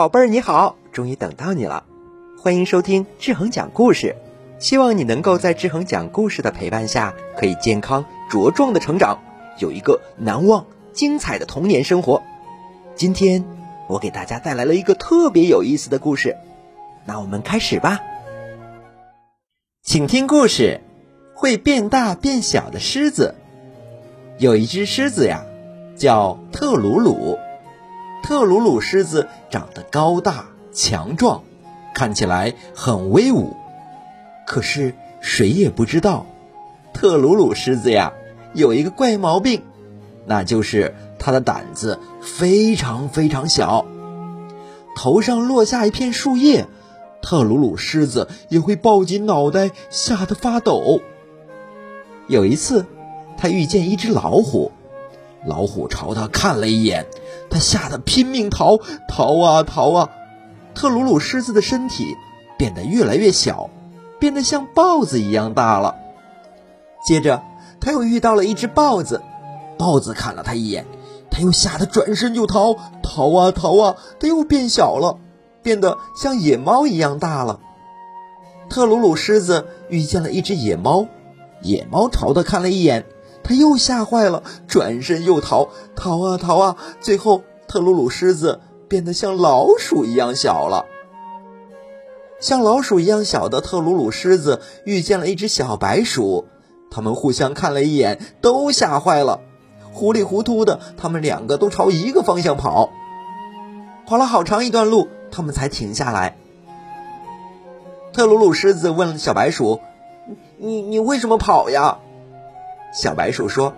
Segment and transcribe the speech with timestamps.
[0.00, 1.84] 宝贝儿你好，终于等到你了，
[2.38, 4.16] 欢迎收听志恒讲故事。
[4.58, 9.18] 希望你能够在志恒讲故事的陪伴下，可以健康茁壮的成长，
[9.58, 12.22] 有一个难忘精彩的童年生活。
[12.94, 13.44] 今天
[13.88, 16.34] 我给大家带来了一个特别有意思的故事，
[17.04, 18.00] 那我们开始吧。
[19.82, 20.80] 请听故事：
[21.34, 23.34] 会变大变小的狮子。
[24.38, 25.44] 有一只狮子呀，
[25.94, 27.38] 叫特鲁鲁。
[28.30, 31.42] 特鲁鲁狮子长得高大强壮，
[31.92, 33.56] 看起来很威武。
[34.46, 36.26] 可是谁也不知道，
[36.94, 38.12] 特鲁鲁狮子呀
[38.54, 39.62] 有一个怪毛病，
[40.26, 43.84] 那就是它的胆子非常非常小。
[44.94, 46.68] 头上落下一片树叶，
[47.22, 51.00] 特鲁鲁狮子也会抱紧脑袋，吓得发抖。
[52.28, 52.86] 有一次，
[53.36, 54.70] 他遇见一只老虎。
[55.46, 57.06] 老虎朝他看了一眼，
[57.50, 60.10] 他吓得拼命逃，逃啊逃啊！
[60.74, 62.16] 特鲁鲁狮子的身体
[62.58, 63.70] 变得越来越小，
[64.18, 65.96] 变得像豹子一样大了。
[67.06, 67.42] 接着，
[67.80, 69.22] 他又遇到了一只豹子，
[69.78, 70.84] 豹子看了他一眼，
[71.30, 73.96] 他又吓得转身就逃，逃啊逃啊！
[74.18, 75.18] 他又变小了，
[75.62, 77.60] 变得像野猫一样大了。
[78.68, 81.06] 特鲁鲁狮子遇见了一只野猫，
[81.62, 83.06] 野猫朝他看了一眼。
[83.42, 86.76] 他又吓坏了，转身又逃，逃啊逃啊！
[87.00, 90.84] 最后，特鲁鲁狮子变得像老鼠一样小了。
[92.38, 96.46] 像老鼠一样小的特鲁鲁狮子遇见了一只小白鼠，
[96.90, 99.40] 他们互相看了一眼，都吓坏了，
[99.92, 102.90] 糊里糊涂的，他们两个都朝一个方向跑。
[104.06, 106.36] 跑了好长一段路，他们才停下来。
[108.12, 109.80] 特鲁鲁狮子问小白鼠
[110.58, 111.98] ：“你你为什么跑呀？”
[112.92, 113.74] 小白鼠说：“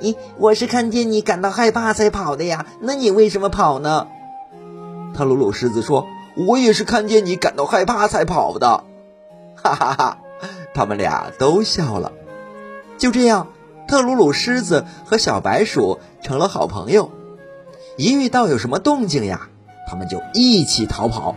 [0.00, 2.66] 咦，我是看见你感到害怕才跑的呀。
[2.80, 4.08] 那你为什么跑呢？”
[5.14, 6.06] 特鲁鲁狮子说
[6.48, 8.84] ：“我也是看见你感到害怕才跑的。”
[9.56, 10.18] 哈哈哈，
[10.74, 12.12] 他们俩都笑了。
[12.98, 13.48] 就这样，
[13.88, 17.10] 特鲁鲁狮子和小白鼠成了好朋友。
[17.96, 19.48] 一遇到有什么动静呀，
[19.88, 21.34] 他们就一起逃跑。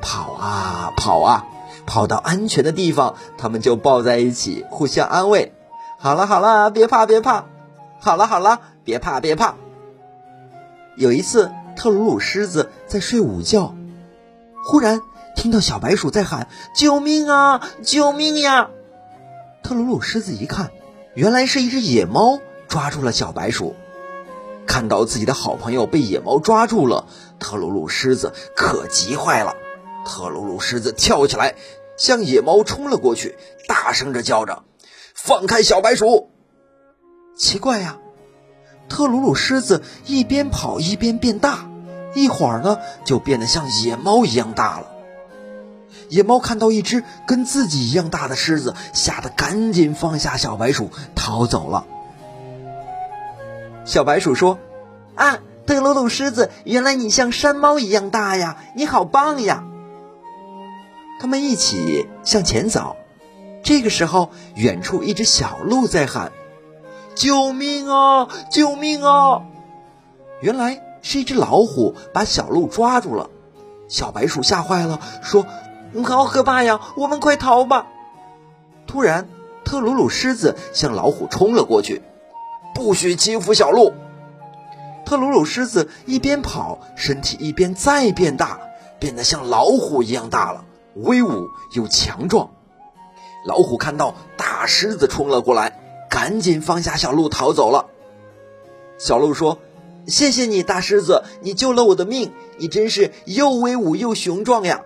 [0.00, 1.46] 跑啊跑啊，
[1.86, 5.52] 跑到安全的地方，他们就抱在一起，互相安慰。
[6.02, 7.44] 好了好了，别怕别怕，
[8.00, 9.56] 好了好了，别怕别怕。
[10.96, 13.74] 有一次，特鲁鲁狮子在睡午觉，
[14.64, 15.02] 忽然
[15.36, 18.70] 听到小白鼠在喊：“救命啊，救命呀！”
[19.62, 20.70] 特鲁鲁狮子一看，
[21.12, 23.76] 原来是一只野猫抓住了小白鼠。
[24.66, 29.54] 看到自己的好朋友被野猫抓住了，特鲁鲁狮子可急坏了。
[30.06, 31.56] 特鲁鲁狮子跳起来，
[31.98, 33.36] 向野猫冲了过去，
[33.68, 34.62] 大声着叫着。
[35.14, 36.30] 放开小白鼠！
[37.36, 37.98] 奇怪呀，
[38.88, 41.70] 特鲁鲁狮子一边跑一边变大，
[42.14, 44.86] 一会儿呢就变得像野猫一样大了。
[46.08, 51.86] 野猫看到一只跟自己一样大的狮子，吓得赶紧放下小白鼠逃走了。
[53.84, 54.58] 小白鼠说
[55.14, 58.58] ：“啊，特鲁鲁狮子，原来你像山猫一样大呀！
[58.76, 59.64] 你好棒呀！”
[61.20, 62.96] 他们一起向前走。
[63.62, 66.32] 这个时候，远处一只小鹿在喊
[67.14, 68.28] ：“救命啊！
[68.50, 69.42] 救命啊！”
[70.40, 73.30] 原来是一只老虎把小鹿抓住了。
[73.88, 75.44] 小白鼠吓坏了，说
[76.04, 76.80] ：“好可怕呀！
[76.96, 77.86] 我们快逃吧！”
[78.86, 79.28] 突然，
[79.64, 82.02] 特鲁鲁狮子向老虎冲了过去
[82.74, 83.92] ：“不许欺负小鹿！”
[85.04, 88.60] 特鲁鲁狮子一边跑，身体一边再变大，
[88.98, 92.50] 变得像老虎一样大了，威武又强壮。
[93.44, 95.80] 老虎看到大狮子冲了过来，
[96.10, 97.86] 赶紧放下小鹿逃走了。
[98.98, 99.58] 小鹿说
[100.06, 104.82] ：“谢谢你，大狮子，你救了我的命，你真是又威武又雄壮呀。”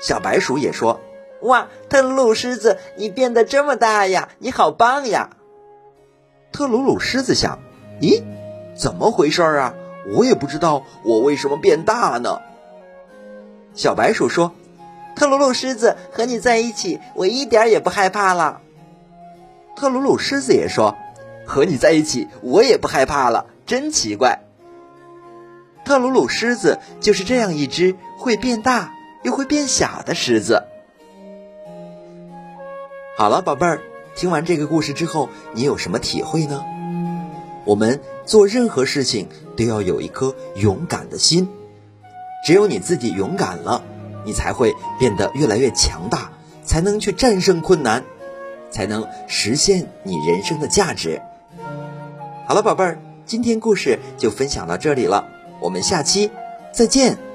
[0.00, 1.00] 小白鼠也说
[1.42, 5.36] ：“哇，特鲁鲁狮子，你变得这么大呀，你好棒呀！”
[6.50, 7.58] 特鲁鲁狮子想
[8.00, 8.22] ：“咦，
[8.74, 9.74] 怎么回事啊？
[10.14, 12.40] 我也不知道我为什么变大呢。”
[13.74, 14.52] 小白鼠说。
[15.18, 18.60] 特鲁鲁狮子和你在一起，我一点也不害怕了。
[19.74, 20.96] 特鲁鲁狮子也说
[21.44, 24.38] ：“和你在一起，我也不害怕了，真奇怪。”
[25.84, 28.94] 特鲁鲁狮子就是这样一只会变大
[29.24, 30.62] 又会变小的狮子。
[33.16, 33.80] 好了，宝贝儿，
[34.14, 36.64] 听完这个故事之后，你有什么体会呢？
[37.64, 41.48] 我们做任何事情都要有一颗勇敢的心，
[42.46, 43.82] 只有你自己勇敢了。
[44.28, 46.30] 你才会变得越来越强大，
[46.62, 48.04] 才能去战胜困难，
[48.70, 51.18] 才能实现你人生的价值。
[52.46, 55.26] 好了，宝贝儿，今天故事就分享到这里了，
[55.62, 56.30] 我们下期
[56.74, 57.27] 再见。